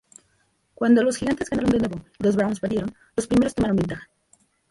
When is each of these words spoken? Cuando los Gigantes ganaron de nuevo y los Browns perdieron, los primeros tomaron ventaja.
Cuando 0.73 1.03
los 1.03 1.17
Gigantes 1.17 1.51
ganaron 1.51 1.69
de 1.69 1.77
nuevo 1.77 2.03
y 2.17 2.23
los 2.23 2.35
Browns 2.35 2.59
perdieron, 2.59 2.91
los 3.15 3.27
primeros 3.27 3.53
tomaron 3.53 3.77
ventaja. 3.77 4.09